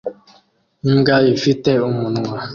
Imbwa 0.89 1.15
ifite 1.35 1.71
umunwa 1.87 2.37